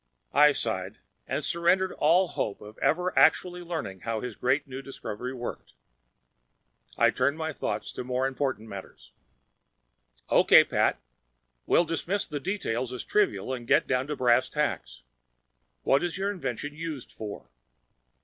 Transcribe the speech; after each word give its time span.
I 0.33 0.51
sighed 0.51 0.97
and 1.27 1.45
surrendered 1.45 1.91
all 1.91 2.29
hope 2.29 2.59
of 2.59 2.79
ever 2.79 3.15
actually 3.15 3.61
learning 3.61 3.99
how 3.99 4.19
his 4.19 4.35
great 4.35 4.65
new 4.67 4.81
discovery 4.81 5.31
worked. 5.31 5.73
I 6.97 7.11
turned 7.11 7.37
my 7.37 7.53
thoughts 7.53 7.93
to 7.93 8.03
more 8.03 8.25
important 8.25 8.67
matters. 8.67 9.13
"Okay, 10.31 10.63
Pat. 10.63 10.99
We'll 11.67 11.85
dismiss 11.85 12.25
the 12.25 12.39
details 12.39 12.91
as 12.91 13.03
trivial 13.03 13.53
and 13.53 13.67
get 13.67 13.85
down 13.85 14.07
to 14.07 14.15
brass 14.15 14.49
tacks. 14.49 15.03
What 15.83 16.03
is 16.03 16.17
your 16.17 16.31
invention 16.31 16.73
used 16.73 17.11
for?" 17.13 17.51